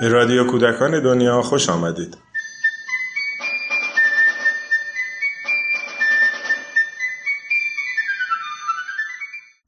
به 0.00 0.08
رادیو 0.08 0.46
کودکان 0.50 1.02
دنیا 1.02 1.42
خوش 1.42 1.68
آمدید. 1.68 2.18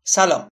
سلام. 0.04 0.48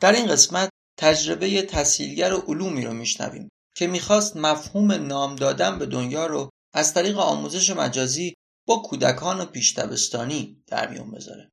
در 0.00 0.12
این 0.12 0.26
قسمت 0.26 0.70
تجربه 0.98 1.62
تسهیلگر 1.62 2.32
علومی 2.32 2.84
رو 2.84 2.92
میشنویم 2.92 3.48
که 3.76 3.86
می‌خواست 3.86 4.36
مفهوم 4.36 4.92
نام 4.92 5.36
دادن 5.36 5.78
به 5.78 5.86
دنیا 5.86 6.26
رو 6.26 6.50
از 6.74 6.94
طریق 6.94 7.18
آموزش 7.18 7.70
مجازی 7.70 8.34
با 8.66 8.76
کودکان 8.76 9.40
و 9.40 9.44
پیشتبستانی 9.44 10.62
در 10.66 10.88
میون 10.90 11.10
بذاره. 11.10 11.50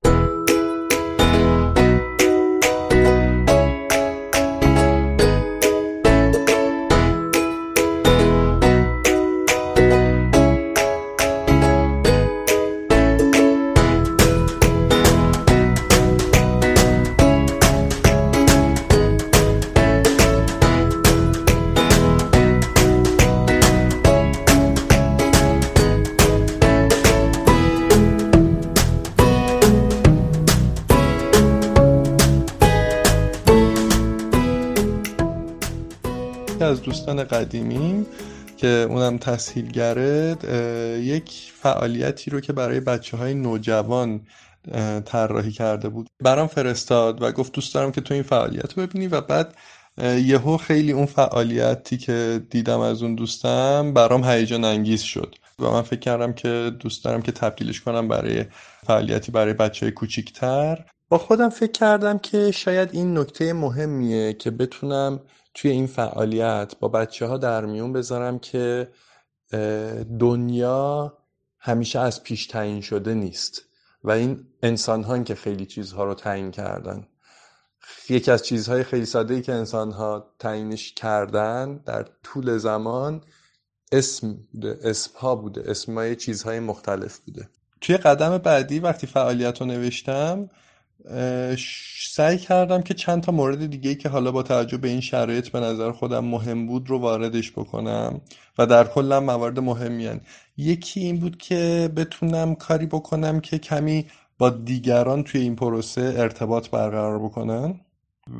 از 36.62 36.82
دوستان 36.82 37.24
قدیمیم 37.24 38.06
که 38.58 38.68
اونم 38.68 39.18
تسهیلگره 39.18 40.38
یک 41.02 41.52
فعالیتی 41.56 42.32
رو 42.32 42.40
که 42.40 42.54
برای 42.54 42.80
بچه 42.80 43.18
های 43.18 43.34
نوجوان 43.34 44.22
طراحی 45.06 45.52
کرده 45.52 45.90
بود. 45.90 46.08
برام 46.24 46.48
فرستاد 46.48 47.22
و 47.22 47.32
گفت 47.32 47.52
دوست 47.52 47.74
دارم 47.74 47.92
که 47.92 48.02
تو 48.02 48.14
این 48.14 48.24
فعالیت 48.24 48.78
رو 48.78 48.88
ببینی 48.88 49.08
و 49.08 49.22
بعد 49.22 49.56
یهو 50.02 50.58
خیلی 50.58 50.92
اون 50.92 51.06
فعالیتی 51.06 51.98
که 51.98 52.42
دیدم 52.50 52.80
از 52.80 53.04
اون 53.04 53.16
دوستم 53.16 53.94
برام 53.94 54.24
هیجان 54.24 54.64
انگیز 54.64 55.02
شد 55.02 55.36
و 55.60 55.72
من 55.72 55.82
فکر 55.82 56.00
کردم 56.00 56.34
که 56.34 56.72
دوست 56.80 57.06
دارم 57.06 57.22
که 57.22 57.32
تبدیلش 57.32 57.82
کنم 57.82 58.08
برای 58.08 58.46
فعالیتی 58.86 59.32
برای 59.32 59.54
بچه 59.54 59.86
های 59.86 59.92
کوچیکتر. 59.92 60.86
با 61.10 61.18
خودم 61.18 61.50
فکر 61.50 61.72
کردم 61.72 62.18
که 62.18 62.52
شاید 62.52 62.90
این 62.92 63.18
نکته 63.18 63.54
مهمیه 63.54 64.34
که 64.34 64.52
بتونم 64.52 65.20
توی 65.56 65.72
این 65.72 65.88
فعالیت 65.88 66.74
با 66.80 66.88
بچه 66.88 67.26
ها 67.26 67.38
در 67.38 67.66
میون 67.66 67.94
بذارم 67.94 68.40
که 68.40 68.92
دنیا 70.20 71.18
همیشه 71.60 72.00
از 72.00 72.24
پیش 72.24 72.48
تعیین 72.48 72.82
شده 72.82 73.14
نیست 73.14 73.62
و 74.04 74.12
این 74.12 74.48
انسان 74.64 75.04
ها 75.04 75.24
که 75.24 75.36
خیلی 75.36 75.66
چیزها 75.66 76.04
رو 76.04 76.14
تعیین 76.14 76.52
کردن. 76.52 77.08
یکی 78.10 78.32
از 78.32 78.46
چیزهای 78.46 78.84
خیلی 78.84 79.06
ساده 79.06 79.34
ای 79.34 79.42
که 79.42 79.54
انسان 79.54 79.92
ها 79.92 80.34
تعیینش 80.40 80.94
کردن 80.94 81.78
در 81.78 82.06
طول 82.24 82.58
زمان 82.58 83.24
اسم 83.92 84.38
بوده 84.52 84.80
اسم 84.84 85.12
ها 85.18 85.36
بوده 85.36 85.72
اسمای 85.72 86.16
چیزهای 86.16 86.60
مختلف 86.60 87.18
بوده. 87.18 87.50
توی 87.82 87.98
قدم 87.98 88.38
بعدی 88.38 88.80
وقتی 88.80 89.08
فعالیت 89.08 89.62
رو 89.62 89.68
نوشتم 89.68 90.50
سعی 92.10 92.38
کردم 92.38 92.82
که 92.82 92.94
چند 92.94 93.24
تا 93.24 93.32
مورد 93.32 93.66
دیگه 93.66 93.96
که 93.96 94.10
حالا 94.10 94.32
با 94.32 94.44
توجه 94.44 94.78
به 94.78 94.88
این 94.88 95.02
شرایط 95.02 95.50
به 95.50 95.60
نظر 95.60 95.92
خودم 95.92 96.26
مهم 96.26 96.68
بود 96.68 96.90
رو 96.90 97.00
واردش 97.00 97.52
بکنم 97.52 98.22
و 98.58 98.66
در 98.66 98.84
کلم 98.88 99.24
موارد 99.24 99.60
مهمی 99.60 100.06
هن. 100.06 100.22
یکی 100.58 101.00
این 101.00 101.20
بود 101.20 101.38
که 101.38 101.92
بتونم 101.96 102.56
کاری 102.56 102.86
بکنم 102.86 103.40
که 103.40 103.58
کمی 103.58 104.06
با 104.38 104.50
دیگران 104.50 105.24
توی 105.24 105.42
این 105.42 105.56
پروسه 105.56 106.02
ارتباط 106.18 106.70
برقرار 106.70 107.20
بکنن 107.20 107.80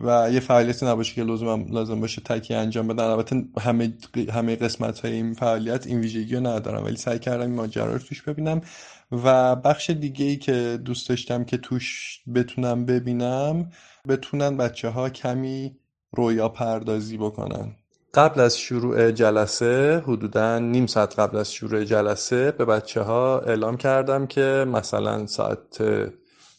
و 0.04 0.30
یه 0.32 0.40
فعالیتی 0.40 0.86
نباشه 0.86 1.16
که 1.16 1.24
لازم 1.24 1.66
لازم 1.70 2.00
باشه 2.00 2.22
تکی 2.22 2.54
انجام 2.54 2.88
بدن 2.88 3.04
البته 3.04 3.46
همه 3.62 3.94
همه 4.34 4.56
قسمت 4.56 5.00
های 5.00 5.14
این 5.14 5.34
فعالیت 5.34 5.88
این 5.88 6.00
ویژگی 6.00 6.36
رو 6.36 6.48
ندارم 6.48 6.84
ولی 6.84 6.96
سعی 6.96 7.20
کردم 7.20 7.42
این 7.42 7.56
ماجرا 7.56 7.94
رو 7.94 8.00
توش 8.00 8.22
ببینم 8.22 8.62
و 9.12 9.56
بخش 9.56 9.90
دیگه 9.90 10.26
ای 10.26 10.38
که 10.38 10.80
دوست 10.86 11.10
داشتم 11.10 11.44
که 11.44 11.58
توش 11.58 12.20
بتونم 12.36 12.86
ببینم 12.86 13.72
بتونن 14.08 14.58
بچه 14.58 14.90
ها 14.90 15.10
کمی 15.10 15.76
رویا 16.12 16.50
پردازی 16.50 17.18
بکنن. 17.18 17.76
قبل 18.14 18.40
از 18.40 18.58
شروع 18.58 19.12
جلسه 19.12 20.04
حدودا 20.08 20.60
نیم 20.60 20.86
ساعت 20.86 21.20
قبل 21.20 21.38
از 21.38 21.54
شروع 21.54 21.84
جلسه 21.84 22.52
به 22.52 22.66
بچه 22.66 23.02
ها 23.02 23.40
اعلام 23.40 23.78
کردم 23.78 24.28
که 24.28 24.66
مثلا 24.68 25.26
ساعت 25.26 25.84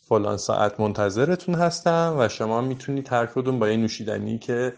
فلان 0.09 0.37
ساعت 0.37 0.81
منتظرتون 0.81 1.55
هستم 1.55 2.17
و 2.19 2.29
شما 2.29 2.61
می‌تونید 2.61 3.09
هر 3.13 3.27
کدوم 3.27 3.59
با 3.59 3.69
یه 3.69 3.77
نوشیدنی 3.77 4.39
که 4.39 4.75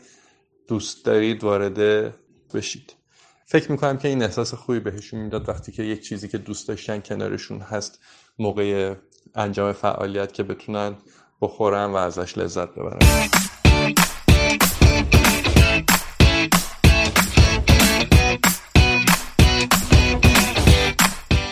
دوست 0.68 1.04
دارید 1.04 1.44
وارد 1.44 2.12
بشید. 2.54 2.97
فکر 3.50 3.72
می‌کنم 3.72 3.98
که 3.98 4.08
این 4.08 4.22
احساس 4.22 4.54
خوبی 4.54 4.80
بهشون 4.80 5.20
می‌داد 5.20 5.48
وقتی 5.48 5.72
که 5.72 5.82
یک 5.82 6.02
چیزی 6.02 6.28
که 6.28 6.38
دوست 6.38 6.68
داشتن 6.68 7.00
کنارشون 7.00 7.60
هست 7.60 7.98
موقع 8.38 8.94
انجام 9.34 9.72
فعالیت 9.72 10.32
که 10.32 10.42
بتونن 10.42 10.96
بخورن 11.40 11.84
و 11.84 11.94
ازش 11.94 12.38
لذت 12.38 12.68
ببرن. 12.68 12.98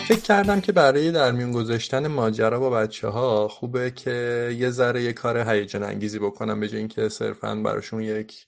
فکر 0.07 0.21
کردم 0.21 0.61
که 0.61 0.71
برای 0.71 1.11
در 1.11 1.31
میون 1.31 1.51
گذاشتن 1.51 2.07
ماجرا 2.07 2.59
با 2.59 2.69
بچه 2.69 3.07
ها 3.07 3.47
خوبه 3.47 3.91
که 3.91 4.55
یه 4.59 4.69
ذره 4.69 5.03
یه 5.03 5.13
کار 5.13 5.37
هیجان 5.37 5.83
انگیزی 5.83 6.19
بکنم 6.19 6.59
به 6.59 6.75
اینکه 6.75 7.09
صرفا 7.09 7.55
براشون 7.55 8.01
یک 8.01 8.45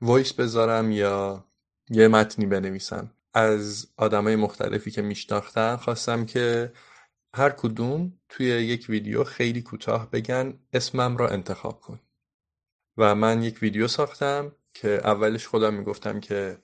وایس 0.00 0.32
بذارم 0.32 0.90
یا 0.90 1.44
یه 1.90 2.08
متنی 2.08 2.46
بنویسم 2.46 3.10
از 3.34 3.86
آدمای 3.96 4.36
مختلفی 4.36 4.90
که 4.90 5.02
میشناختم 5.02 5.76
خواستم 5.76 6.26
که 6.26 6.72
هر 7.34 7.50
کدوم 7.50 8.12
توی 8.28 8.46
یک 8.46 8.86
ویدیو 8.88 9.24
خیلی 9.24 9.62
کوتاه 9.62 10.10
بگن 10.10 10.54
اسمم 10.72 11.16
را 11.16 11.28
انتخاب 11.28 11.80
کن. 11.80 12.00
و 12.96 13.14
من 13.14 13.42
یک 13.42 13.58
ویدیو 13.62 13.88
ساختم 13.88 14.52
که 14.74 14.88
اولش 14.88 15.46
خودم 15.46 15.74
می‌گفتم 15.74 16.20
که 16.20 16.58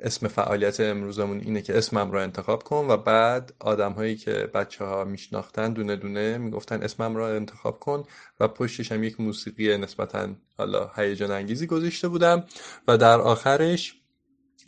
اسم 0.00 0.28
فعالیت 0.28 0.80
امروزمون 0.80 1.40
اینه 1.40 1.62
که 1.62 1.78
اسمم 1.78 2.10
را 2.10 2.22
انتخاب 2.22 2.62
کن 2.62 2.86
و 2.90 2.96
بعد 2.96 3.52
آدم 3.58 3.92
هایی 3.92 4.16
که 4.16 4.32
بچه 4.32 4.84
ها 4.84 5.04
میشناختن 5.04 5.72
دونه 5.72 5.96
دونه 5.96 6.38
می‌گفتن 6.38 6.82
اسمم 6.82 7.16
را 7.16 7.36
انتخاب 7.36 7.80
کن 7.80 8.04
و 8.40 8.48
پشتش 8.48 8.92
هم 8.92 9.04
یک 9.04 9.20
موسیقی 9.20 9.78
نسبتا 9.78 10.28
حالا 10.58 10.90
هیجان 10.96 11.30
انگیزی 11.30 11.66
گذاشته 11.66 12.08
بودم 12.08 12.44
و 12.88 12.98
در 12.98 13.20
آخرش 13.20 14.00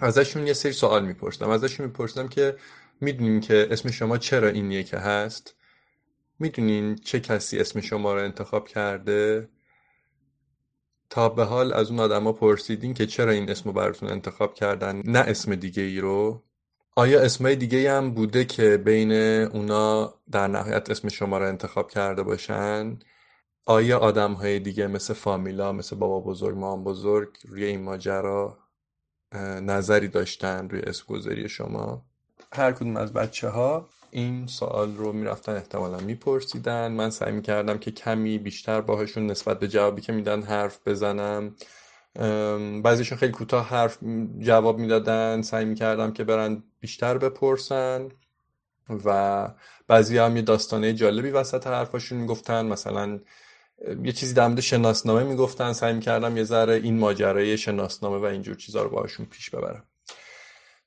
ازشون 0.00 0.46
یه 0.46 0.52
سری 0.52 0.72
سوال 0.72 1.04
میپرسیدم. 1.06 1.50
ازشون 1.50 1.86
میپرسیدم 1.86 2.28
که 2.28 2.56
می‌دونین 3.00 3.40
که 3.40 3.68
اسم 3.70 3.90
شما 3.90 4.18
چرا 4.18 4.48
اینیه 4.48 4.82
که 4.82 4.96
هست؟ 4.98 5.54
می‌دونین 6.38 6.96
چه 6.96 7.20
کسی 7.20 7.58
اسم 7.58 7.80
شما 7.80 8.14
رو 8.14 8.24
انتخاب 8.24 8.68
کرده؟ 8.68 9.48
تا 11.10 11.28
به 11.28 11.44
حال 11.44 11.72
از 11.72 11.90
اون 11.90 12.00
آدما 12.00 12.32
پرسیدین 12.32 12.94
که 12.94 13.06
چرا 13.06 13.32
این 13.32 13.50
اسم 13.50 13.64
رو 13.64 13.72
براتون 13.72 14.10
انتخاب 14.10 14.54
کردن 14.54 15.02
نه 15.04 15.18
اسم 15.18 15.54
دیگه 15.54 15.82
ای 15.82 16.00
رو. 16.00 16.42
آیا 16.96 17.20
اسمای 17.20 17.56
دیگه 17.56 17.92
هم 17.92 18.14
بوده 18.14 18.44
که 18.44 18.76
بین 18.76 19.12
اونا 19.42 20.14
در 20.32 20.48
نهایت 20.48 20.90
اسم 20.90 21.08
شما 21.08 21.38
رو 21.38 21.48
انتخاب 21.48 21.90
کرده 21.90 22.22
باشن؟ 22.22 22.98
آیا 23.66 23.98
آدم 23.98 24.32
های 24.32 24.60
دیگه 24.60 24.86
مثل 24.86 25.14
فامیلا 25.14 25.72
مثل 25.72 25.96
بابا 25.96 26.20
بزرگ 26.20 26.56
مام 26.56 26.84
بزرگ 26.84 27.28
روی 27.48 27.64
این 27.64 27.82
ماجرا 27.82 28.58
نظری 29.62 30.08
داشتن 30.08 30.68
روی 30.68 30.80
اسم 30.80 31.04
گذاری 31.08 31.48
شما؟ 31.48 32.04
هر 32.52 32.72
کدوم 32.72 32.96
از 32.96 33.12
بچه 33.12 33.48
ها 33.48 33.88
این 34.10 34.46
سوال 34.46 34.96
رو 34.96 35.12
می‌رفتن 35.12 35.56
احتمالا 35.56 35.98
میپرسیدن. 35.98 36.92
من 36.92 37.10
سعی 37.10 37.32
می‌کردم 37.32 37.78
که 37.78 37.90
کمی 37.90 38.38
بیشتر 38.38 38.80
باهاشون 38.80 39.26
نسبت 39.26 39.58
به 39.58 39.68
جوابی 39.68 40.00
که 40.02 40.12
میدن 40.12 40.42
حرف 40.42 40.78
بزنم. 40.86 41.54
بعضیشون 42.82 43.18
خیلی 43.18 43.32
کوتاه 43.32 43.68
حرف 43.68 43.98
جواب 44.38 44.78
می‌دادن. 44.78 45.42
سعی 45.42 45.64
می‌کردم 45.64 46.12
که 46.12 46.24
برن 46.24 46.62
بیشتر 46.80 47.18
بپرسن 47.18 48.08
و 49.04 49.48
بعضی 49.88 50.18
هم 50.18 50.36
یه 50.36 50.42
داستانه 50.42 50.92
جالبی 50.92 51.30
وسط 51.30 51.66
حرفاشون 51.66 52.18
می‌گفتن. 52.18 52.66
مثلا 52.66 53.20
یه 54.04 54.12
چیزی 54.12 54.34
در 54.34 54.46
مورد 54.46 54.60
شناسنامه 54.60 55.22
می‌گفتن 55.22 55.72
سعی 55.72 55.92
می‌کردم 55.92 56.36
یه 56.36 56.44
ذره 56.44 56.74
این 56.74 56.98
ماجرای 56.98 57.58
شناسنامه 57.58 58.18
و 58.18 58.24
اینجور 58.24 58.56
چیزها 58.56 58.82
رو 58.82 58.90
باهاشون 58.90 59.26
پیش 59.26 59.50
ببرم. 59.50 59.84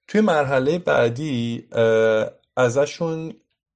توی 0.08 0.22
مرحله 0.22 0.80
بعدی 0.80 1.68
ازشون 2.58 3.34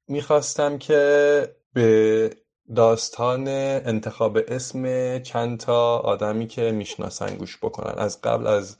می‌خواستم 0.07 0.77
که 0.77 1.55
به 1.73 2.29
داستان 2.75 3.47
انتخاب 3.47 4.39
اسم 4.47 5.19
چند 5.19 5.59
تا 5.59 5.97
آدمی 5.97 6.47
که 6.47 6.71
می‌شناسن 6.71 7.35
گوش 7.35 7.57
بکنن. 7.57 7.93
از 7.97 8.21
قبل 8.21 8.47
از 8.47 8.77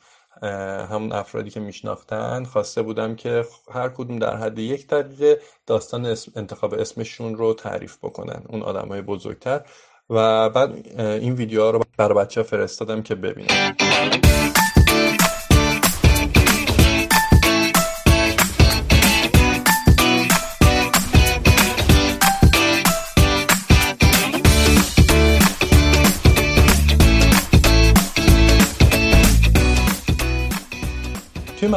همون 0.90 1.12
افرادی 1.12 1.50
که 1.50 1.60
میشناختن 1.60 2.44
خواسته 2.44 2.82
بودم 2.82 3.16
که 3.16 3.46
هر 3.72 3.90
کدوم 3.90 4.20
در 4.20 4.36
حد 4.36 4.60
یک 4.60 4.88
دقیقه 4.88 5.42
داستان 5.68 6.06
اسم 6.06 6.32
انتخاب 6.36 6.74
اسمشون 6.74 7.36
رو 7.36 7.54
تعریف 7.54 7.98
بکنن. 7.98 8.44
اون 8.50 8.62
آدم 8.62 8.88
های 8.88 9.02
بزرگتر. 9.02 9.62
و 10.10 10.50
بعد 10.50 11.00
این 11.00 11.34
ویدیوها 11.34 11.70
رو 11.72 11.82
برای 11.98 12.26
بچه 12.26 12.44
فرستادم 12.44 13.02
که 13.02 13.16
ببینن. 13.16 13.76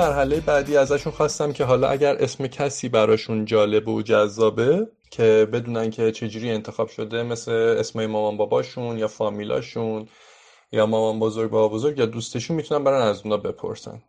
مرحله 0.09 0.41
بعدی 0.41 0.77
ازشون 0.77 1.13
خواستم 1.13 1.53
که 1.53 1.65
حالا 1.65 1.89
اگر 1.89 2.17
اسم 2.21 2.47
کسی 2.47 2.89
براشون 2.89 3.45
جالب 3.45 3.89
و 3.89 4.03
جذابه 4.03 4.89
که 5.11 5.49
بدونن 5.53 5.91
که 5.91 6.13
چجوری 6.13 6.51
انتخاب 6.51 6.89
شده 6.89 7.23
مثل 7.23 7.53
اسمای 7.53 8.07
مامان 8.07 8.37
باباشون 8.37 8.99
یا 8.99 9.09
فامیلاشون 9.09 10.09
یا 10.73 10.87
مامان 10.87 11.21
بزرگ 11.21 11.51
بابا 11.51 11.75
بزرگ 11.75 11.99
یا 11.99 12.07
دوستشون 12.07 12.57
می‌تونن 12.57 12.85
برن 12.85 13.03
از 13.03 13.23
اونا 13.25 13.37
بپرسن. 13.37 14.03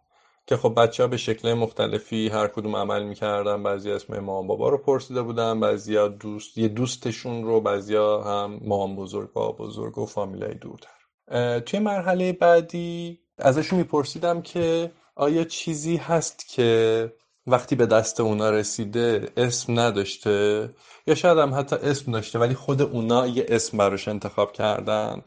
که 0.48 0.58
خب 0.58 0.74
بچه 0.78 1.04
ها 1.04 1.10
به 1.10 1.18
شکل 1.18 1.54
مختلفی 1.54 2.28
هر 2.28 2.48
کدوم 2.48 2.76
عمل 2.76 3.04
می‌کردن. 3.04 3.64
بعضی 3.64 3.92
اسم 3.92 4.20
مامان 4.20 4.48
بابا 4.48 4.70
رو 4.70 4.78
پرسیده 4.78 5.22
بودن 5.22 5.60
بعضی 5.60 6.10
دوست 6.10 6.58
یه 6.58 6.68
دوستشون 6.68 7.44
رو 7.44 7.62
بعضی 7.62 7.96
هم 7.96 8.60
مامان 8.64 8.96
بزرگ 8.96 9.34
بابا 9.34 9.66
بزرگ 9.66 9.98
و 9.98 10.06
فامیلای 10.06 10.54
دورتر. 10.54 11.60
توی 11.60 11.80
مرحله 11.80 12.34
بعدی 12.34 13.20
ازشون 13.38 13.80
میپرسیدم 13.80 14.42
که 14.42 14.92
آیا 15.20 15.44
چیزی 15.44 15.98
هست 15.98 16.48
که 16.48 17.14
وقتی 17.48 17.76
به 17.76 17.86
دست 17.86 18.20
اونا 18.20 18.50
رسیده 18.50 19.32
اسم 19.38 19.80
نداشته؟ 19.80 20.70
یا 21.08 21.16
شاید 21.16 21.38
هم 21.38 21.54
حتی 21.54 21.76
اسم 21.76 22.12
داشته 22.12 22.40
ولی 22.40 22.54
خود 22.56 22.82
اونا 22.82 23.28
یه 23.28 23.46
اسم 23.50 23.78
براش 23.78 24.08
انتخاب 24.08 24.54
کردن. 24.54 25.22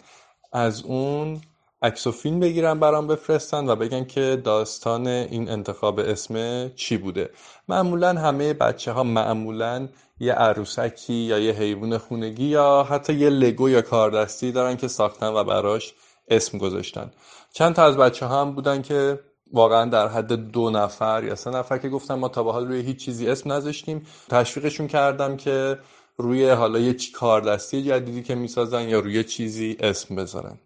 از 0.53 0.83
اون 0.83 1.41
عکس 1.83 2.06
و 2.06 2.12
فیلم 2.12 2.41
بگیرن 2.41 2.81
برام 2.81 3.06
بفرستن 3.06 3.69
و 3.69 3.77
بگن 3.77 4.05
که 4.05 4.41
داستان 4.44 5.06
این 5.06 5.50
انتخاب 5.50 5.99
اسم 5.99 6.69
چی 6.69 6.97
بوده. 6.97 7.31
معمولا 7.69 8.09
همه 8.09 8.53
بچه 8.53 8.93
ها 8.93 9.03
معمولا 9.03 9.88
یه 10.21 10.33
عروسکی 10.33 11.15
یا 11.15 11.38
یه 11.38 11.53
حیوان 11.53 11.99
خونگی 11.99 12.45
یا 12.45 12.87
حتی 12.91 13.12
یه 13.12 13.31
لگو 13.31 13.69
یا 13.69 13.83
کاردستی 13.83 14.53
دارن 14.53 14.77
که 14.77 14.88
ساختن 14.88 15.29
و 15.29 15.45
براش 15.45 15.95
اسم 16.29 16.59
گذاشتن. 16.59 17.11
چند 17.53 17.75
تا 17.75 17.85
از 17.85 17.97
بچه 17.97 18.27
ها 18.27 18.41
هم 18.41 18.53
بودن 18.53 18.83
که 18.83 19.19
واقعا 19.52 19.84
در 19.84 20.08
حد 20.08 20.32
دو 20.32 20.70
نفر 20.70 21.25
یا 21.25 21.34
سه 21.34 21.50
نفر 21.50 21.78
که 21.78 21.88
گفتم 21.88 22.14
ما 22.14 22.28
تا 22.28 22.43
به 22.43 22.52
حال 22.52 22.69
روی 22.69 22.81
هیچ 22.81 23.04
چیزی 23.04 23.28
اسم 23.28 23.52
نذاشتیم. 23.52 24.06
تشویقشون 24.28 24.87
کردم 24.87 25.37
که 25.37 25.78
روی 26.16 26.50
حالا 26.50 26.78
یه 26.78 26.96
کاردستی 27.14 27.82
جدیدی 27.82 28.22
که 28.22 28.34
می‌سازن 28.34 28.88
یا 28.88 29.00
روی 29.00 29.25
چیزی 29.25 29.76
اسم 29.81 30.16
بذارن. 30.16 30.58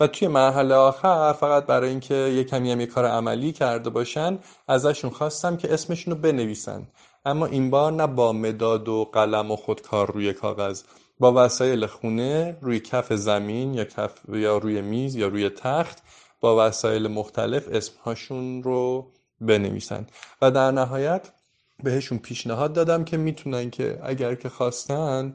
و 0.00 0.06
توی 0.06 0.28
مرحله 0.28 0.74
آخر 0.74 1.32
فقط 1.32 1.66
برای 1.66 1.90
اینکه 1.90 2.14
یه 2.14 2.44
کمی 2.44 2.72
هم 2.72 2.80
یه 2.80 2.86
کار 2.86 3.06
عملی 3.06 3.52
کرده 3.52 3.90
باشن 3.90 4.38
ازشون 4.68 5.10
خواستم 5.10 5.56
که 5.56 5.74
اسمشون 5.74 6.14
رو 6.14 6.20
بنویسن. 6.20 6.86
اما 7.24 7.46
این 7.46 7.70
بار 7.70 7.92
نه 7.92 8.06
با 8.06 8.32
مداد 8.32 8.88
و 8.88 9.04
قلم 9.12 9.50
و 9.50 9.56
خودکار 9.56 10.12
روی 10.12 10.32
کاغذ 10.32 10.82
با 11.18 11.32
وسایل 11.36 11.86
خونه 11.86 12.56
روی 12.60 12.80
کف 12.80 13.12
زمین 13.12 13.74
یا 13.74 13.84
کف 13.84 14.12
یا 14.28 14.58
روی 14.58 14.80
میز 14.80 15.16
یا 15.16 15.28
روی 15.28 15.48
تخت 15.48 16.02
با 16.40 16.66
وسایل 16.68 17.08
مختلف 17.08 17.68
اسمهاشون 17.72 18.62
رو 18.62 19.12
بنویسن. 19.40 20.06
و 20.42 20.50
در 20.50 20.70
نهایت 20.70 21.30
بهشون 21.82 22.18
پیشنهاد 22.18 22.72
دادم 22.72 23.04
که 23.04 23.16
می‌تونن 23.16 23.70
که 23.70 23.98
اگر 24.02 24.34
که 24.34 24.48
خواستن 24.48 25.34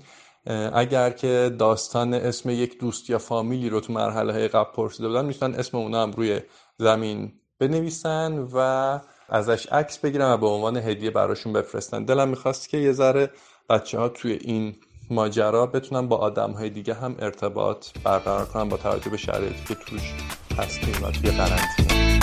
اگر 0.73 1.09
که 1.09 1.55
داستان 1.59 2.13
اسم 2.13 2.49
یک 2.49 2.79
دوست 2.79 3.09
یا 3.09 3.17
فامیلی 3.17 3.69
رو 3.69 3.79
تو 3.79 3.93
مرحله 3.93 4.33
های 4.33 4.47
قبل 4.47 4.71
پرسیده 4.71 5.07
بودن 5.07 5.25
می‌تونن 5.25 5.55
اسم 5.55 5.77
اونا 5.77 6.03
هم 6.03 6.11
روی 6.11 6.39
زمین 6.77 7.33
بنویسن 7.59 8.47
و 8.53 8.99
ازش 9.29 9.67
عکس 9.67 9.97
بگیرن 9.97 10.33
و 10.33 10.37
به 10.37 10.47
عنوان 10.47 10.77
هدیه 10.77 11.11
براشون 11.11 11.53
بفرستن. 11.53 12.03
دلم 12.03 12.27
می‌خواست 12.29 12.69
که 12.69 12.77
یه 12.77 12.91
ذره 12.91 13.29
بچه 13.69 13.99
ها 13.99 14.09
توی 14.09 14.31
این 14.31 14.75
ماجرا 15.09 15.65
بتونن 15.65 16.07
با 16.07 16.17
آدم 16.17 16.51
های 16.51 16.69
دیگه 16.69 16.93
هم 16.93 17.15
ارتباط 17.19 17.87
برقرار 18.03 18.45
کنن 18.45 18.69
با 18.69 18.77
توجه 18.77 19.09
به 19.09 19.17
شرایطی 19.17 19.63
که 19.67 19.75
توش 19.75 20.13
هستیم 20.57 21.03
و 21.03 21.11
توی 21.11 21.31
قرنطینه. 21.31 22.19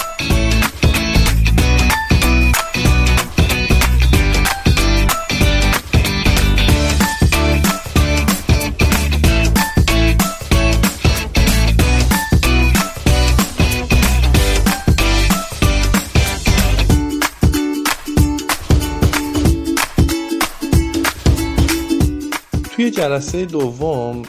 توی 22.76 22.90
جلسه 22.90 23.44
دوم 23.44 24.22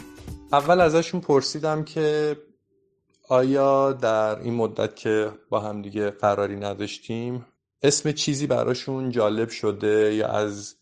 اول 0.52 0.80
ازشون 0.80 1.20
پرسیدم 1.20 1.84
که 1.84 2.36
آیا 3.30 3.92
در 3.92 4.38
این 4.38 4.54
مدت 4.54 4.96
که 4.96 5.32
با 5.50 5.60
هم 5.60 5.82
دیگه 5.82 6.10
قراری 6.10 6.56
نداشتیم 6.56 7.46
اسم 7.82 8.12
چیزی 8.12 8.46
براشون 8.46 9.10
جالب 9.10 9.48
شده 9.48 10.14
یا 10.14 10.28
از 10.28 10.74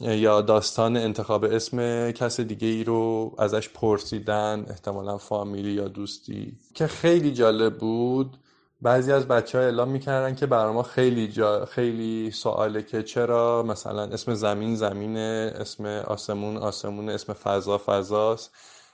یا 0.00 0.40
داستان 0.40 0.96
انتخاب 0.96 1.44
اسم 1.44 2.10
کس 2.10 2.40
دیگه 2.40 2.68
ای 2.68 2.84
رو 2.84 3.34
ازش 3.38 3.68
پرسیدن 3.68 4.66
احتمالا 4.70 5.18
فامیلی 5.18 5.72
یا 5.72 5.88
دوستی؟ 5.88 6.58
که 6.74 6.86
خیلی 6.86 7.32
جالب 7.32 7.78
بود. 7.78 8.36
بعضی 8.82 9.12
از 9.12 9.28
بچه 9.28 9.58
ها 9.58 9.64
اعلام 9.64 9.88
می‌کردن 9.88 10.34
که 10.34 10.46
برای 10.46 10.72
ما 10.72 10.82
خیلی 10.82 11.28
جا 11.28 11.64
خیلی 11.64 12.30
سواله 12.30 12.82
که 12.82 13.02
چرا 13.02 13.62
مثلا 13.62 14.02
اسم 14.02 14.34
زمین 14.34 14.76
زمینه 14.76 15.52
اسم 15.56 15.86
آسمون 15.86 16.56
آسمون 16.56 17.08
اسم 17.08 17.32
فضا 17.32 17.78
فضاست 17.78 18.50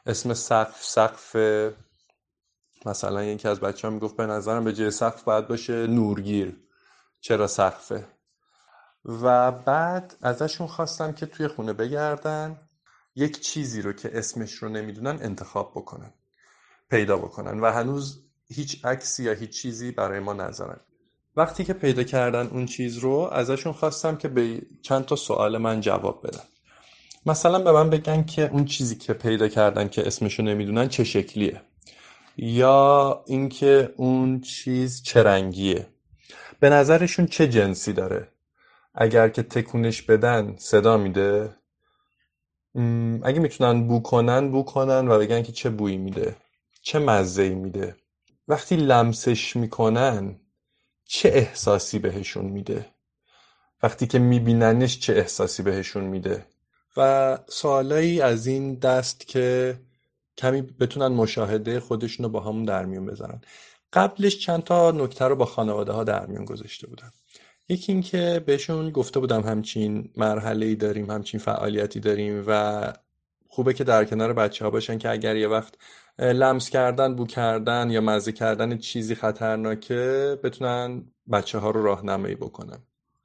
اسم 0.06 0.34
سقف 0.34 0.84
سقف 0.84 1.36
مثلا 2.86 3.24
یکی 3.24 3.48
از 3.48 3.60
بچه 3.60 3.88
ها 3.88 3.94
می‌گفت 3.94 4.16
به 4.16 4.26
نظرم 4.26 4.64
به 4.64 4.72
جای 4.72 4.90
سقف 4.90 5.22
باید 5.22 5.48
باشه 5.48 5.86
نورگیر 5.86 6.56
چرا 7.20 7.46
سقفه؟ 7.46 8.04
و 9.04 9.52
بعد 9.52 10.16
ازشون 10.22 10.66
خواستم 10.66 11.12
که 11.12 11.26
توی 11.26 11.48
خونه 11.48 11.72
بگردن 11.72 12.60
یک 13.16 13.40
چیزی 13.40 13.82
رو 13.82 13.92
که 13.92 14.18
اسمش 14.18 14.54
رو 14.54 14.68
نمی‌دونن 14.68 15.18
انتخاب 15.22 15.72
بکنن 15.74 16.12
پیدا 16.90 17.16
بکنن 17.16 17.60
و 17.60 17.72
هنوز 17.72 18.22
هیچ 18.48 18.84
عکسی 18.84 19.24
یا 19.24 19.32
هیچ 19.32 19.62
چیزی 19.62 19.90
برای 19.90 20.20
ما 20.20 20.32
نذارن. 20.32 20.80
وقتی 21.36 21.64
که 21.64 21.72
پیدا 21.72 22.02
کردن 22.02 22.46
اون 22.46 22.66
چیز 22.66 22.98
رو 22.98 23.30
ازشون 23.32 23.72
خواستم 23.72 24.16
که 24.16 24.28
به 24.28 24.62
چند 24.82 25.04
تا 25.04 25.16
سوال 25.16 25.58
من 25.58 25.80
جواب 25.80 26.26
بدن. 26.26 26.44
مثلا 27.26 27.58
به 27.58 27.72
من 27.72 27.90
بگن 27.90 28.24
که 28.24 28.50
اون 28.52 28.64
چیزی 28.64 28.96
که 28.96 29.12
پیدا 29.12 29.48
کردن 29.48 29.88
که 29.88 30.06
اسمشو 30.06 30.42
نمی‌دونن 30.42 30.88
چه 30.88 31.04
شکلیه. 31.04 31.62
یا 32.36 33.24
اینکه 33.26 33.94
اون 33.96 34.40
چیز 34.40 35.02
چه 35.02 35.22
رنگیه؟ 35.22 35.86
به 36.60 36.70
نظرشون 36.70 37.26
چه 37.26 37.48
جنسی 37.48 37.92
داره؟ 37.92 38.28
اگر 38.94 39.28
که 39.28 39.42
تکونش 39.42 40.02
بدن 40.02 40.56
صدا 40.58 40.96
میده؟ 40.96 41.56
اگه 43.22 43.40
می‌تونن 43.40 43.86
بو 43.86 44.02
کنن 44.02 44.50
بو 44.50 44.62
کنن 44.62 45.08
و 45.08 45.18
بگن 45.18 45.42
که 45.42 45.52
چه 45.52 45.70
بویی 45.70 45.96
میده 45.96 46.36
چه 46.82 46.98
مزه 46.98 47.48
میده. 47.48 47.96
وقتی 48.48 48.76
لمسش 48.76 49.56
می‌کنن 49.56 50.40
چه 51.04 51.28
احساسی 51.28 51.98
بهشون 51.98 52.44
میده؟ 52.44 52.86
وقتی 53.82 54.06
که 54.06 54.18
میبیننش 54.18 54.98
چه 54.98 55.12
احساسی 55.12 55.62
بهشون 55.62 56.04
میده؟ 56.04 56.46
و 56.96 57.38
سوالایی 57.48 58.20
از 58.20 58.46
این 58.46 58.74
دست 58.74 59.26
که 59.26 59.78
کمی 60.40 60.62
بتونن 60.62 61.06
مشاهده 61.06 61.80
خودشون 61.80 62.24
رو 62.24 62.30
با 62.30 62.40
همون 62.40 62.64
در 62.64 62.84
میون 62.84 63.06
بذارن. 63.06 63.40
قبلش 63.92 64.38
چند 64.38 64.64
تا 64.64 64.90
نکته 64.90 65.24
رو 65.24 65.36
با 65.36 65.44
خانواده 65.44 65.92
ها 65.92 66.04
در 66.04 66.26
میون 66.26 66.44
گذاشته 66.44 66.86
بودم. 66.86 67.12
یکی 67.68 67.92
اینکه 67.92 68.42
بهشون 68.46 68.90
گفته 68.90 69.20
بودم 69.20 69.42
همچین 69.42 70.10
مرحله 70.16 70.66
ای 70.66 70.74
داریم 70.74 71.10
همچین 71.10 71.40
فعالیتی 71.40 72.00
داریم 72.00 72.44
و 72.46 72.92
خوبه 73.48 73.74
که 73.74 73.84
در 73.84 74.04
کنار 74.04 74.32
بچه 74.32 74.64
ها 74.64 74.70
باشن 74.70 74.98
که 74.98 75.10
اگر 75.10 75.36
یه 75.36 75.48
وقت 75.48 75.74
لمس 76.18 76.70
کردن 76.70 77.14
بو 77.14 77.26
کردن 77.26 77.90
یا 77.90 78.00
مزه 78.00 78.32
کردن 78.32 78.78
چیزی 78.78 79.14
خطرناکه 79.14 80.38
بتونن 80.44 81.04
بچه 81.32 81.58
ها 81.58 81.70
رو 81.70 81.82
راهنمایی 81.82 82.34
بکنن. 82.34 82.78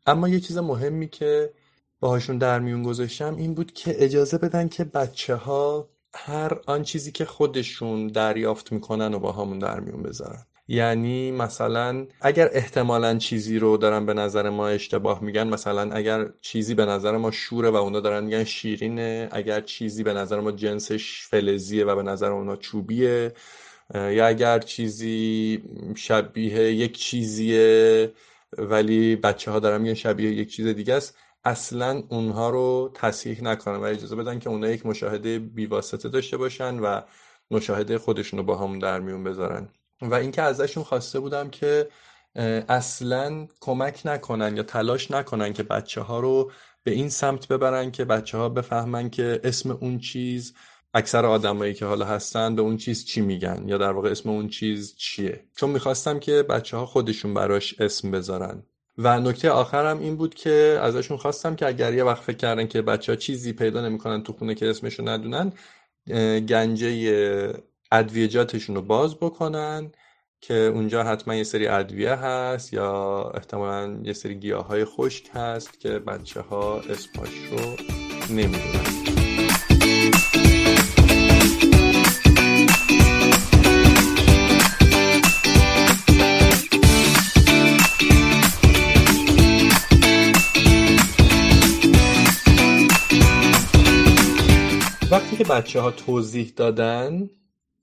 اما 0.05 0.29
یه 0.29 0.39
چیز 0.39 0.57
مهمی 0.57 1.09
که 1.09 1.53
باهاشون 1.99 2.37
در 2.37 2.59
میون 2.59 2.83
گذاشتم 2.83 3.35
این 3.35 3.53
بود 3.53 3.71
که 3.73 4.03
اجازه 4.03 4.37
بدن 4.37 4.67
که 4.67 4.83
بچه 4.83 5.35
ها 5.35 5.89
هر 6.15 6.59
آن 6.67 6.83
چیزی 6.83 7.11
که 7.11 7.25
خودشون 7.25 8.07
دریافت 8.07 8.71
می‌کنن 8.71 9.13
و 9.13 9.19
با 9.19 9.31
همون 9.31 9.59
در 9.59 9.79
میون 9.79 10.03
بذارن. 10.03 10.45
یعنی 10.67 11.31
مثلا 11.31 12.07
اگر 12.21 12.49
احتمالا 12.53 13.17
چیزی 13.17 13.59
رو 13.59 13.77
دارن 13.77 14.05
به 14.05 14.13
نظر 14.13 14.49
ما 14.49 14.67
اشتباه 14.67 15.23
میگن 15.23 15.47
مثلا 15.47 15.91
اگر 15.91 16.29
چیزی 16.41 16.73
به 16.75 16.85
نظر 16.85 17.17
ما 17.17 17.31
شوره 17.31 17.69
و 17.69 17.75
اونا 17.75 17.99
دارن 17.99 18.23
میگن 18.23 18.43
شیرینه 18.43 19.29
اگر 19.31 19.61
چیزی 19.61 20.03
به 20.03 20.13
نظر 20.13 20.39
ما 20.39 20.51
جنسش 20.51 21.21
فلزیه 21.21 21.85
و 21.85 21.95
به 21.95 22.03
نظر 22.03 22.31
اونا 22.31 22.55
چوبیه 22.55 23.33
یا 23.93 24.27
اگر 24.27 24.59
چیزی 24.59 25.63
شبیه 25.95 26.73
یک 26.73 26.97
چیزیه 26.97 28.11
ولی 28.57 29.15
بچه 29.15 29.51
ها 29.51 29.59
دارن 29.59 29.81
میگن 29.81 29.93
شبیه 29.93 30.31
یک 30.31 30.49
چیز 30.49 30.67
دیگه 30.67 30.93
است 30.93 31.17
اصلا 31.45 32.03
اونها 32.09 32.49
رو 32.49 32.91
تصحیح 32.93 33.43
نکنن 33.43 33.75
و 33.75 33.83
اجازه 33.83 34.15
بدن 34.15 34.39
که 34.39 34.49
اونها 34.49 34.69
یک 34.69 34.85
مشاهده 34.85 35.39
بیواسطه 35.39 36.09
داشته 36.09 36.37
باشن 36.37 36.79
و 36.79 37.01
مشاهده 37.51 37.97
خودشون 37.97 38.39
رو 38.39 38.45
با 38.45 38.57
همون 38.57 38.79
در 38.79 38.99
میون 38.99 39.23
بذارن. 39.23 39.69
و 40.01 40.13
اینکه 40.13 40.41
ازشون 40.41 40.83
خواسته 40.83 41.19
بودم 41.19 41.49
که 41.49 41.89
اصلا 42.69 43.47
کمک 43.61 44.01
نکنن 44.05 44.57
یا 44.57 44.63
تلاش 44.63 45.11
نکنن 45.11 45.53
که 45.53 45.63
بچه 45.63 46.01
ها 46.01 46.19
رو 46.19 46.51
به 46.83 46.91
این 46.91 47.09
سمت 47.09 47.47
ببرن 47.47 47.91
که 47.91 48.05
بچه 48.05 48.37
ها 48.37 48.49
بفهمن 48.49 49.09
که 49.09 49.41
اسم 49.43 49.71
اون 49.71 49.99
چیز 49.99 50.53
اکثر 50.93 51.25
آدمایی 51.25 51.73
که 51.73 51.85
حالا 51.85 52.05
هستن 52.05 52.55
به 52.55 52.61
اون 52.61 52.77
چیز 52.77 53.05
چی 53.05 53.21
میگن 53.21 53.63
یا 53.67 53.77
در 53.77 53.91
واقع 53.91 54.09
اسم 54.11 54.29
اون 54.29 54.47
چیز 54.47 54.95
چیه. 54.95 55.43
چون 55.55 55.69
می‌خواستم 55.69 56.19
که 56.19 56.43
بچه 56.43 56.77
ها 56.77 56.85
خودشون 56.85 57.33
براش 57.33 57.81
اسم 57.81 58.11
بذارن. 58.11 58.63
و 58.97 59.19
نکته 59.19 59.49
آخرم 59.49 59.99
این 59.99 60.15
بود 60.15 60.35
که 60.35 60.79
ازشون 60.81 61.17
خواستم 61.17 61.55
که 61.55 61.67
اگر 61.67 61.93
یه 61.93 62.03
وقت 62.03 62.23
فکر 62.23 62.37
کردن 62.37 62.67
که 62.67 62.81
بچه 62.81 63.11
ها 63.11 63.15
چیزی 63.15 63.53
پیدا 63.53 63.81
نمی‌کنن 63.81 64.23
تو 64.23 64.33
خونه 64.33 64.55
که 64.55 64.69
اسمشو 64.69 65.09
ندونن 65.09 65.53
گنجه 66.39 67.53
ادویجاتشون 67.91 68.75
رو 68.75 68.81
باز 68.81 69.15
بکنن 69.15 69.91
که 70.41 70.53
اونجا 70.53 71.03
حتما 71.03 71.35
یه 71.35 71.43
سری 71.43 71.67
ادویه 71.67 72.13
هست 72.13 72.73
یا 72.73 73.21
احتمالا 73.35 73.99
یه 74.03 74.13
سری 74.13 74.35
گیاه 74.35 74.67
های 74.67 74.85
خشک 74.85 75.29
هست 75.33 75.79
که 75.79 75.89
بچه 75.89 76.41
ها 76.41 76.79
اسماش 76.79 77.29
رو 77.51 77.75
نمی‌دونن. 78.29 80.14
که 95.35 95.43
بچه 95.43 95.81
ها 95.81 95.91
توضیح 95.91 96.53
دادن 96.55 97.29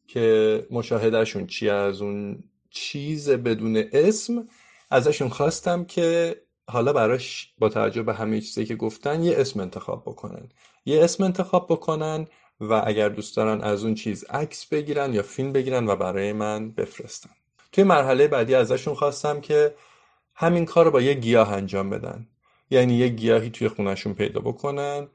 که 0.09 0.67
مشاهدهشون 0.71 1.47
چی 1.47 1.69
از 1.69 2.03
اون 2.03 2.45
چیز 2.71 3.31
بدون 3.31 3.85
اسم 3.93 4.49
ازشون 4.91 5.29
خواستم 5.29 5.85
که 5.85 6.37
حالا 6.69 6.93
براش 6.93 7.53
با 7.59 7.69
توجه 7.69 8.03
به 8.03 8.15
همه 8.15 8.41
چیزی 8.41 8.65
که 8.65 8.77
گفتن 8.77 9.23
یه 9.23 9.35
اسم 9.39 9.61
انتخاب 9.61 10.03
بکنن. 10.03 10.49
یه 10.85 11.05
اسم 11.05 11.25
انتخاب 11.25 11.67
بکنن 11.71 12.27
و 12.61 12.83
اگر 12.87 13.09
دوست 13.09 13.37
دارن 13.37 13.61
از 13.61 13.85
اون 13.85 13.95
چیز 13.95 14.25
عکس 14.25 14.67
بگیرن 14.67 15.15
یا 15.15 15.23
فیلم 15.23 15.53
بگیرن 15.53 15.89
و 15.89 15.97
برای 15.97 16.33
من 16.33 16.71
بفرستن. 16.71 17.31
توی 17.73 17.85
مرحله 17.85 18.29
بعدی 18.29 18.55
ازشون 18.55 18.95
خواستم 18.95 19.41
که 19.41 19.75
همین 20.35 20.65
کار 20.65 20.85
رو 20.85 20.91
با 20.91 21.01
یه 21.01 21.15
گیاه 21.15 21.53
انجام 21.53 21.91
بدن. 21.91 22.27
یعنی 22.71 22.95
یه 22.95 23.09
گیاهی 23.09 23.51
توی 23.51 23.69
خونشون 23.69 24.15
پیدا 24.15 24.41
بکنن 24.41 25.09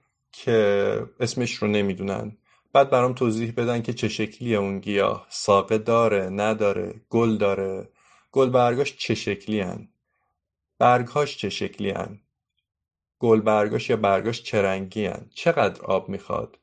که 0.44 1.06
اسمش 1.20 1.54
رو 1.54 1.68
نمی‌دونن. 1.68 2.38
بعد 2.74 2.90
برام 2.90 3.14
توضیح 3.14 3.54
بدن 3.58 3.82
که 3.82 3.94
چه 3.94 4.08
شکلی 4.08 4.56
اون 4.56 4.80
گیاه. 4.80 5.28
ساقه 5.30 5.78
داره 5.78 6.30
نداره 6.30 7.02
گل 7.10 7.38
داره. 7.38 7.90
گل 8.32 8.50
برگاش 8.50 8.98
چه 8.98 9.16
شکلی 9.16 9.60
هن؟ 9.60 9.88
برگهاش 10.80 11.38
چه 11.38 11.50
شکلی 11.50 11.90
هن؟ 11.90 12.20
گل 13.20 13.42
برگاش 13.42 13.90
یا 13.90 13.98
برگاش 13.98 14.44
چه 14.44 14.62
رنگی 14.62 15.06
هن؟ 15.06 15.30
چقدر 15.36 15.82
آب 15.82 16.10
می‌خواد؟ 16.10 16.58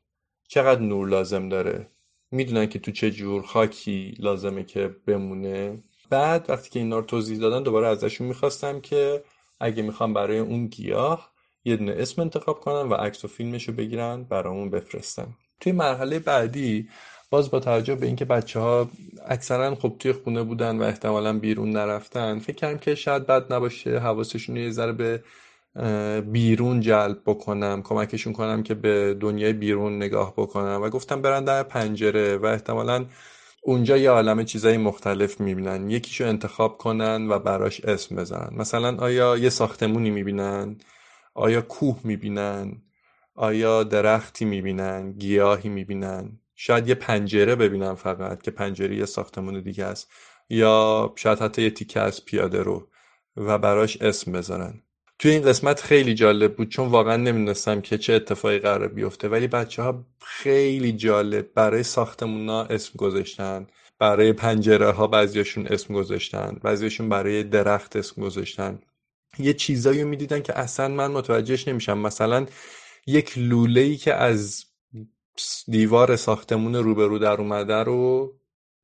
چقدر 0.47 0.81
نور 0.81 1.07
لازم 1.07 1.49
داره؟ 1.49 1.89
می‌دونن 2.31 2.69
که 2.69 2.79
تو 2.79 2.91
چه 2.91 3.11
جور 3.11 3.41
خاکی 3.41 4.15
لازمه 4.19 4.63
که 4.63 4.87
بمونه. 5.07 5.83
بعد 6.09 6.49
وقتی 6.49 6.69
که 6.69 6.79
اینا 6.79 6.99
رو 6.99 7.05
توضیح 7.05 7.39
دادن 7.39 7.63
دوباره 7.63 7.87
ازشون 7.87 8.27
می‌خواستم 8.27 8.81
که 8.81 9.23
اگه 9.59 9.83
می‌خوام 9.83 10.13
برای 10.13 10.39
اون 10.39 10.67
گیاه 10.67 11.34
یه 11.65 11.75
دونه 11.75 11.95
اسم 11.97 12.21
انتخاب 12.21 12.59
کنن 12.59 12.89
و 12.89 12.93
عکس 12.93 13.25
و 13.25 13.27
فیلمش 13.27 13.67
رو 13.67 13.73
بگیرن 13.73 14.23
برامون 14.23 14.69
بفرستن. 14.69 15.27
توی 15.59 15.71
مرحله 15.71 16.19
بعدی 16.19 16.89
باز 17.29 17.51
با 17.51 17.59
توجه 17.59 17.95
به 17.95 18.05
اینکه 18.05 18.25
بچه 18.25 18.59
ها 18.59 18.89
اکثرا 19.27 19.75
خب 19.75 19.95
توی 19.99 20.11
خونه 20.13 20.43
بودن 20.43 20.77
و 20.77 20.83
احتمالا 20.83 21.39
بیرون 21.39 21.71
نرفتن 21.71 22.39
فکر 22.39 22.55
کردم 22.55 22.77
که 22.77 22.95
شاید 22.95 23.27
بد 23.27 23.53
نباشه 23.53 23.99
حواسشون 23.99 24.57
یه 24.57 24.71
ذره 24.71 24.91
به 24.91 25.23
بیرون 26.21 26.81
جلب 26.81 27.21
بکنم 27.25 27.81
کمکشون 27.81 28.33
کنم 28.33 28.63
که 28.63 28.73
به 28.73 29.13
دنیای 29.19 29.53
بیرون 29.53 29.95
نگاه 29.95 30.33
بکنم. 30.37 30.81
و 30.83 30.89
گفتم 30.89 31.21
برن 31.21 31.43
در 31.43 31.63
پنجره 31.63 32.37
و 32.37 32.45
احتمالا 32.45 33.05
اونجا 33.63 33.97
یه 33.97 34.09
عالم 34.09 34.45
چیزای 34.45 34.77
مختلف 34.77 35.41
می‌بینن. 35.41 35.89
یکیشو 35.89 36.25
انتخاب 36.25 36.77
کنن 36.77 37.27
و 37.29 37.39
براش 37.39 37.85
اسم 37.85 38.15
بزنن. 38.15 38.49
مثلا 38.51 38.97
آیا 38.97 39.37
یه 39.37 39.49
ساختمونی 39.49 40.09
می‌بینن؟ 40.09 40.75
آیا 41.35 41.61
کوه 41.61 41.99
می‌بینن؟ 42.03 42.81
آیا 43.35 43.83
درختی 43.83 44.45
می‌بینن؟ 44.45 45.11
گیاهی 45.11 45.69
می‌بینن؟ 45.69 46.39
شاید 46.55 46.87
یه 46.89 46.95
پنجره 46.95 47.55
ببینن 47.55 47.95
فقط 47.95 48.41
که 48.41 48.51
پنجره 48.51 48.95
یه 48.95 49.05
ساختمون 49.05 49.61
دیگه 49.61 49.85
است. 49.85 50.11
یا 50.49 51.13
شاید 51.15 51.39
حتی 51.39 51.61
یه 51.61 51.69
تیکه 51.69 51.99
از 51.99 52.25
پیاده 52.25 52.63
رو 52.63 52.87
و 53.37 53.57
براش 53.57 53.97
اسم 54.01 54.31
بذارن. 54.31 54.81
توی 55.19 55.31
این 55.31 55.41
قسمت 55.41 55.81
خیلی 55.81 56.13
جالب 56.13 56.55
بود 56.55 56.69
چون 56.69 56.87
واقعا 56.87 57.15
نمی‌دونستم 57.17 57.81
که 57.81 57.97
چه 57.97 58.13
اتفاقی 58.13 58.59
قرار 58.59 58.87
بیفته 58.87 59.29
ولی 59.29 59.47
بچه 59.47 59.81
ها 59.83 60.05
خیلی 60.21 60.91
جالب 60.91 61.53
برای 61.53 61.83
ساختمون 61.83 62.49
ها 62.49 62.63
اسم 62.65 62.91
گذاشتن. 62.97 63.67
برای 63.99 64.33
پنجره 64.33 64.91
ها 64.91 65.07
بعضیاشون 65.07 65.67
اسم 65.67 65.93
گذاشتن 65.93 66.57
بعضیاشون 66.63 67.09
برای 67.09 67.43
درخت 67.43 67.95
اسم 67.95 68.21
گذاشتن. 68.21 68.79
یه 69.39 69.53
چیزایی 69.53 70.01
رو 70.01 70.07
می‌دیدن 70.07 70.41
که 70.41 70.59
اصلا 70.59 70.87
من 70.87 71.11
متوجهش 71.11 71.67
نمیشم. 71.67 71.97
مثلا 71.97 72.45
یک 73.07 73.37
لوله 73.37 73.81
ای 73.81 73.97
که 73.97 74.13
از 74.13 74.65
دیوار 75.67 76.15
ساختمون 76.15 76.75
روبرو 76.75 77.19
در 77.19 77.41
اومده 77.41 77.75
رو 77.75 78.33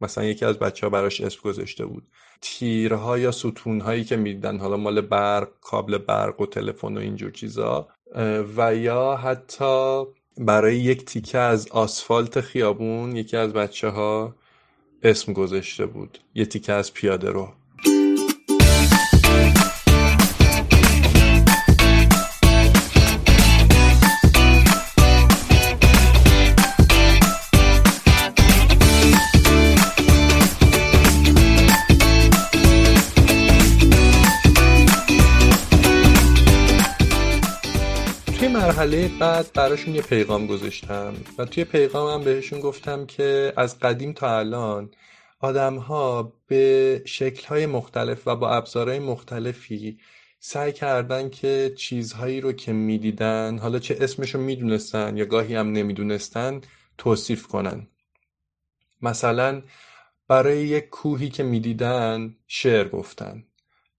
مثلا 0.01 0.24
یکی 0.24 0.46
از 0.46 0.60
بچه 0.60 0.86
ها 0.86 0.89
براش 0.89 1.22
اسم 1.22 1.39
گذاشته 1.43 1.86
بود. 1.86 2.08
تیرها 2.41 3.17
یا 3.17 3.31
ستونهایی 3.31 4.03
که 4.03 4.15
می‌دیدن 4.15 4.60
حالا 4.60 4.77
مال 4.77 5.01
برق 5.01 5.50
کابل 5.62 5.98
برق 5.98 6.41
و 6.41 6.46
تلفن 6.46 6.98
و 6.98 7.00
اینجور 7.00 7.31
چیزا 7.31 7.88
و 8.58 8.75
یا 8.75 9.15
حتی 9.15 10.03
برای 10.38 10.77
یک 10.77 11.05
تیکه 11.05 11.38
از 11.38 11.67
آسفالت 11.67 12.41
خیابون 12.41 13.15
یکی 13.15 13.38
از 13.38 13.53
بچه 13.53 13.89
ها 13.89 14.36
اسم 15.03 15.34
گذاشته 15.34 15.86
بود. 15.86 16.17
یه 16.36 16.46
تیکه 16.46 16.74
از 16.74 16.93
پیاده 16.93 17.29
رو. 17.29 17.50
مرحله 38.81 39.07
بعد 39.19 39.53
براشون 39.53 39.95
یه 39.95 40.01
پیغام 40.01 40.47
گذاشتم 40.47 41.13
و 41.38 41.45
توی 41.45 41.63
پیغامم 41.63 42.23
بهشون 42.23 42.59
گفتم 42.59 43.05
که 43.05 43.53
از 43.57 43.79
قدیم 43.79 44.13
تا 44.13 44.39
الان 44.39 44.91
آدم 45.39 45.75
ها 45.77 46.33
به 46.47 47.01
شکل 47.05 47.47
های 47.47 47.65
مختلف 47.65 48.27
و 48.27 48.35
با 48.35 48.50
ابزارهای 48.50 49.00
مختلفی 49.00 50.00
سعی 50.39 50.71
کردن 50.73 51.29
که 51.29 51.73
چیزهایی 51.77 52.41
رو 52.41 52.51
که 52.51 52.73
می‌دیدن 52.73 53.57
حالا 53.57 53.79
چه 53.79 53.97
اسمشو 54.01 54.39
می‌دونستن 54.39 55.17
یا 55.17 55.25
گاهی 55.25 55.55
هم 55.55 55.71
نمی‌دونستن 55.71 56.61
توصیف 56.97 57.47
کنن. 57.47 57.88
مثلا 59.01 59.61
برای 60.27 60.67
یک 60.67 60.89
کوهی 60.89 61.29
که 61.29 61.43
می‌دیدن 61.43 62.35
شعر 62.47 62.88
گفتن 62.88 63.43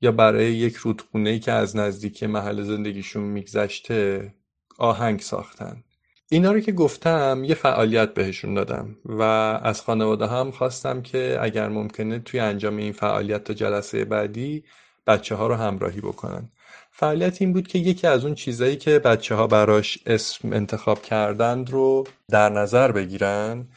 یا 0.00 0.12
برای 0.12 0.54
یک 0.54 0.74
رودخونه 0.74 1.38
که 1.38 1.52
از 1.52 1.76
نزدیک 1.76 2.22
محل 2.22 2.62
زندگیشون 2.62 3.22
میگذشته 3.22 4.34
آهنگ 4.82 5.20
ساختن. 5.20 5.84
اینا 6.30 6.52
رو 6.52 6.60
که 6.60 6.72
گفتم 6.72 7.42
یه 7.44 7.54
فعالیت 7.54 8.14
بهشون 8.14 8.54
دادم 8.54 8.96
و 9.04 9.22
از 9.62 9.80
خانواده 9.80 10.26
هم 10.26 10.50
خواستم 10.50 11.02
که 11.02 11.38
اگر 11.40 11.68
ممکنه 11.68 12.18
توی 12.18 12.40
انجام 12.40 12.76
این 12.76 12.92
فعالیت 12.92 13.44
تا 13.44 13.54
جلسه 13.54 14.04
بعدی 14.04 14.64
بچه 15.06 15.34
ها 15.34 15.46
رو 15.46 15.54
همراهی 15.54 16.00
بکنن. 16.00 16.48
فعالیت 16.90 17.42
این 17.42 17.52
بود 17.52 17.68
که 17.68 17.78
یکی 17.78 18.06
از 18.06 18.24
اون 18.24 18.34
چیزایی 18.34 18.76
که 18.76 18.98
بچه 18.98 19.34
ها 19.34 19.46
براش 19.46 19.98
اسم 20.06 20.52
انتخاب 20.52 21.02
کردند 21.02 21.70
رو 21.70 22.04
در 22.30 22.48
نظر 22.48 22.92
بگیرن 22.92 23.68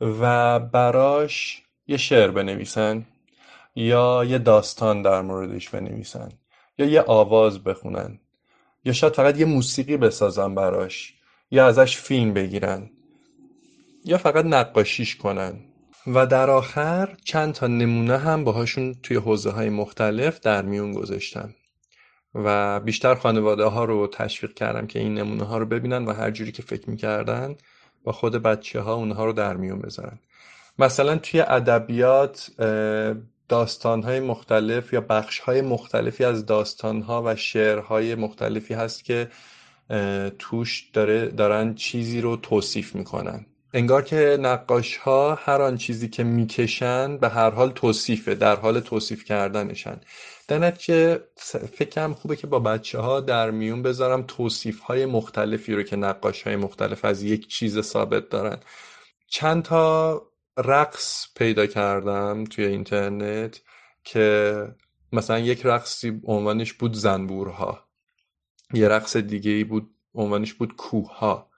و 0.00 0.58
براش 0.60 1.62
یه 1.86 1.96
شعر 1.96 2.30
بنویسن 2.30 3.06
یا 3.74 4.24
یه 4.24 4.38
داستان 4.38 5.02
در 5.02 5.22
موردش 5.22 5.68
بنویسن 5.68 6.28
یا 6.78 6.86
یه 6.86 7.02
آواز 7.02 7.64
بخونن. 7.64 8.18
یا 8.84 8.92
شاید 8.92 9.12
فقط 9.12 9.38
یه 9.38 9.44
موسیقی 9.44 9.96
بسازن 9.96 10.54
براش 10.54 11.14
یا 11.50 11.66
ازش 11.66 11.96
فیلم 11.96 12.32
بگیرن 12.34 12.90
یا 14.04 14.18
فقط 14.18 14.44
نقاشیش 14.44 15.16
کنن. 15.16 15.54
و 16.06 16.26
در 16.26 16.50
آخر 16.50 17.16
چند 17.24 17.54
تا 17.54 17.66
نمونه 17.66 18.18
هم 18.18 18.44
باهاشون 18.44 18.94
توی 19.02 19.16
حوزه 19.16 19.50
های 19.50 19.68
مختلف 19.68 20.40
در 20.40 20.62
میون 20.62 20.92
گذاشتم. 20.92 21.54
و 22.34 22.80
بیشتر 22.80 23.14
خانواده 23.14 23.64
ها 23.64 23.84
رو 23.84 24.06
تشویق 24.06 24.54
کردم 24.54 24.86
که 24.86 24.98
این 24.98 25.14
نمونه 25.14 25.44
ها 25.44 25.58
رو 25.58 25.66
ببینن 25.66 26.04
و 26.04 26.12
هر 26.12 26.30
جوری 26.30 26.52
که 26.52 26.62
فکر 26.62 26.90
می‌کردن 26.90 27.56
با 28.04 28.12
خود 28.12 28.36
بچه 28.36 28.80
ها 28.80 28.94
اونها 28.94 29.24
رو 29.24 29.32
در 29.32 29.56
میون 29.56 29.78
بذارن. 29.78 30.18
مثلا 30.78 31.16
توی 31.16 31.40
ادبیات 31.40 32.50
داستان 33.48 34.02
های 34.02 34.20
مختلف 34.20 34.92
یا 34.92 35.00
بخش 35.00 35.38
های 35.38 35.60
مختلفی 35.60 36.24
از 36.24 36.46
داستان 36.46 37.02
ها 37.02 37.22
و 37.26 37.36
شعرهای 37.36 38.14
مختلفی 38.14 38.74
هست 38.74 39.04
که 39.04 39.28
توش 40.38 40.90
داره 40.92 41.26
دارن 41.26 41.74
چیزی 41.74 42.20
رو 42.20 42.36
توصیف 42.36 42.94
می‌کنن. 42.94 43.46
انگار 43.74 44.02
که 44.02 44.38
نقاش 44.40 44.96
ها 44.96 45.34
هر 45.34 45.62
آن 45.62 45.76
چیزی 45.76 46.08
که 46.08 46.24
می‌کشن 46.24 47.16
به 47.16 47.28
هر 47.28 47.50
حال 47.50 47.70
توصیفه 47.70 48.34
در 48.34 48.56
حال 48.56 48.80
توصیف 48.80 49.24
کردنشن. 49.24 50.00
در 50.48 50.58
نتیجه 50.58 51.20
فکرم 51.78 52.14
خوبه 52.14 52.36
که 52.36 52.46
با 52.46 52.58
بچه 52.58 52.98
ها 52.98 53.20
در 53.20 53.50
میون 53.50 53.82
بذارم 53.82 54.24
توصیف 54.28 54.80
های 54.80 55.06
مختلفی 55.06 55.74
رو 55.74 55.82
که 55.82 55.96
نقاش 55.96 56.42
های 56.42 56.56
مختلف 56.56 57.04
از 57.04 57.22
یک 57.22 57.48
چیز 57.48 57.80
ثابت 57.80 58.28
دارن. 58.28 58.58
چند 59.28 59.62
تا 59.62 60.22
رقص 60.56 61.26
پیدا 61.36 61.66
کردم 61.66 62.44
توی 62.44 62.64
اینترنت 62.64 63.60
که 64.04 64.54
مثلا 65.12 65.38
یک 65.38 65.66
رقصی 65.66 66.20
عنوانش 66.24 66.72
بود 66.72 66.92
زنبورها. 66.92 67.88
یه 68.74 68.88
رقص 68.88 69.16
دیگه 69.16 69.50
ای 69.50 69.64
بود 69.64 69.90
عنوانش 70.14 70.54
بود 70.54 70.76
کوه 70.76 71.16
ها 71.16 71.50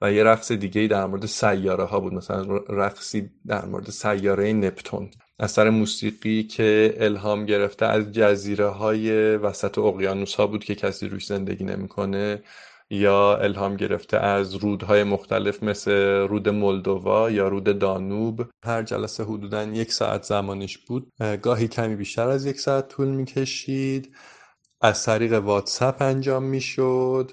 و 0.00 0.12
یه 0.12 0.24
رقص 0.24 0.52
دیگه 0.52 0.80
ای 0.80 0.88
در 0.88 1.06
مورد 1.06 1.26
سیاره 1.26 1.84
ها 1.84 2.00
بود. 2.00 2.14
مثلا 2.14 2.56
رقصی 2.56 3.30
در 3.46 3.64
مورد 3.64 3.90
سیاره 3.90 4.52
نپتون. 4.52 5.10
اثر 5.38 5.70
موسیقی 5.70 6.42
که 6.42 6.94
الهام 6.96 7.46
گرفته 7.46 7.86
از 7.86 8.12
جزیره 8.12 8.68
های 8.68 9.36
وسط 9.36 9.78
اقیانوس 9.78 10.34
ها 10.34 10.46
بود 10.46 10.64
که 10.64 10.74
کسی 10.74 11.08
روش 11.08 11.26
زندگی 11.26 11.64
نمی‌کنه. 11.64 12.42
یا 12.90 13.36
الهام 13.36 13.76
گرفته 13.76 14.16
از 14.16 14.54
رودهای 14.54 15.04
مختلف 15.04 15.62
مثل 15.62 15.92
رود 16.28 16.48
مولدووا 16.48 17.30
یا 17.30 17.48
رود 17.48 17.78
دانوب. 17.78 18.44
هر 18.64 18.82
جلسه 18.82 19.24
حدودا 19.24 19.62
یک 19.62 19.92
ساعت 19.92 20.22
زمانش 20.22 20.78
بود. 20.78 21.12
گاهی 21.42 21.68
کمی 21.68 21.96
بیشتر 21.96 22.28
از 22.28 22.46
یک 22.46 22.60
ساعت 22.60 22.88
طول 22.88 23.08
می‌کشید. 23.08 24.14
از 24.80 25.04
طریق 25.04 25.32
واتساپ 25.32 26.02
انجام 26.02 26.42
می‌شد. 26.42 27.30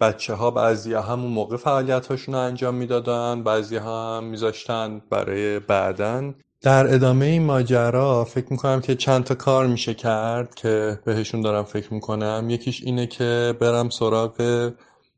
بچه 0.00 0.34
ها 0.34 0.50
بعضی 0.50 0.94
همون 0.94 1.32
موقع 1.32 1.56
فعالیت 1.56 2.06
هاشون 2.06 2.34
رو 2.34 2.40
انجام 2.40 2.74
می‌دادن 2.74 3.42
بعضی 3.42 3.76
هم 3.76 4.24
میذاشتن 4.24 5.02
برای 5.10 5.58
بعدن. 5.58 6.34
در 6.62 6.94
ادامه 6.94 7.26
این 7.26 7.42
ماجرا 7.42 8.24
فکر 8.24 8.46
می‌کنم 8.50 8.80
که 8.80 8.94
چند 8.94 9.24
تا 9.24 9.34
کار 9.34 9.66
میشه 9.66 9.94
کرد 9.94 10.54
که 10.54 10.98
بهشون 11.04 11.40
دارم 11.40 11.64
فکر 11.64 11.94
می‌کنم. 11.94 12.46
یکیش 12.50 12.82
اینه 12.82 13.06
که 13.06 13.54
برم 13.60 13.88
سراغ 13.88 14.70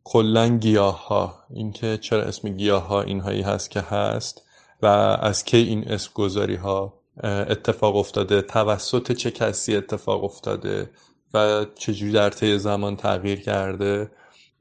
کلا 0.04 0.48
گیاه 0.48 1.06
ها 1.06 1.34
اینکه 1.50 1.98
چرا 1.98 2.22
اسم 2.22 2.48
گیاه 2.48 2.86
ها 2.86 3.02
اینهایی 3.02 3.42
هست 3.42 3.70
که 3.70 3.80
هست 3.80 4.42
و 4.82 4.86
از 5.20 5.44
کی 5.44 5.56
این 5.56 5.88
اسم 5.88 6.10
گذاری 6.14 6.56
ها 6.56 7.00
اتفاق 7.22 7.96
افتاده 7.96 8.42
توسط 8.42 9.12
چه 9.12 9.30
کسی 9.30 9.76
اتفاق 9.76 10.24
افتاده 10.24 10.90
و 11.34 11.64
چجوری 11.74 12.12
در 12.12 12.30
طی 12.30 12.58
زمان 12.58 12.96
تغییر 12.96 13.40
کرده. 13.40 14.10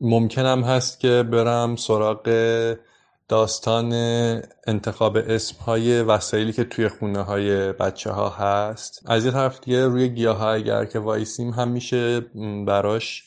ممکنم 0.01 0.63
هست 0.63 0.99
که 0.99 1.23
برم 1.23 1.75
سراغ 1.75 2.29
داستان 3.27 3.93
انتخاب 4.67 5.17
اسم 5.17 5.63
های 5.63 6.01
وسایلی 6.01 6.53
که 6.53 6.63
توی 6.63 6.88
خونه 6.88 7.21
های 7.21 7.71
بچه 7.71 8.12
ها 8.12 8.29
هست. 8.29 9.01
از 9.06 9.25
یه 9.25 9.32
طرف 9.32 9.60
دیگه 9.60 9.88
روی 9.88 10.10
گیاه 10.10 10.38
ها 10.38 10.51
اگر 10.51 10.86
که 10.86 10.99
وایسیم 10.99 11.49
هم 11.49 11.67
میشه 11.67 12.19
براش 12.67 13.23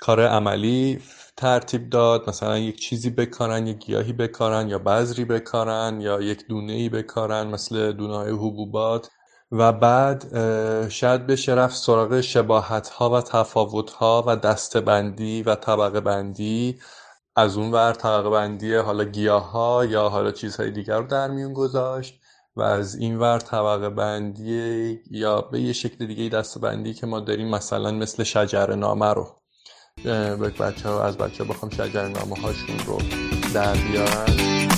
کار 0.00 0.26
عملی 0.26 1.00
ترتیب 1.40 1.90
داد 1.90 2.28
مثلا 2.28 2.58
یک 2.58 2.80
چیزی 2.80 3.10
بکارن 3.10 3.66
یک 3.66 3.78
گیاهی 3.78 4.12
بکارن 4.12 4.68
یا 4.68 4.78
بذری 4.78 5.24
بکارن 5.24 6.00
یا 6.00 6.20
یک 6.20 6.46
دونه 6.48 6.72
ای 6.72 6.88
بکارن 6.88 7.46
مثل 7.46 7.92
دونه 7.92 8.16
های 8.16 8.30
حبوبات. 8.30 9.10
و 9.52 9.72
بعد 9.72 10.24
شاید 10.88 11.26
بشه 11.26 11.54
رفت 11.54 11.76
سراغ 11.76 12.20
شباهت 12.20 12.88
ها 12.88 13.10
و 13.10 13.20
تفاوت 13.20 13.90
ها 13.90 14.24
و 14.26 14.36
دستبندی 14.36 15.42
و 15.42 15.54
طبقه 15.54 16.00
بندی 16.00 16.80
از 17.36 17.56
اون 17.56 17.72
ور 17.72 17.92
طبقه 17.92 18.30
بندی 18.30 18.74
حالا 18.74 19.04
گیاه 19.04 19.50
ها 19.50 19.84
یا 19.84 20.08
حالا 20.08 20.32
چیزهای 20.32 20.70
دیگر 20.70 20.98
رو 20.98 21.06
در 21.06 21.28
میون 21.30 21.52
گذاشت 21.52 22.20
و 22.56 22.62
از 22.62 22.94
این 22.94 23.18
ور 23.18 23.38
طبقه 23.38 23.90
بندی 23.90 25.00
یا 25.10 25.40
به 25.40 25.60
یه 25.60 25.72
شکل 25.72 26.06
دیگه 26.06 26.28
دسته 26.28 26.60
بندی 26.60 26.94
که 26.94 27.06
ما 27.06 27.20
داریم 27.20 27.48
مثلا 27.48 27.90
مثل 27.90 28.22
شجر 28.24 28.74
نامه 28.74 29.14
رو. 29.14 29.39
بچه 30.04 30.88
ها 30.88 31.04
از 31.04 31.16
بچه 31.16 31.44
ها 31.44 31.52
بخوام 31.52 31.70
شجر 31.70 32.08
نامه 32.08 32.36
هاشون 32.42 32.78
رو 32.86 32.98
در 33.54 33.74
بیارن 33.74 34.68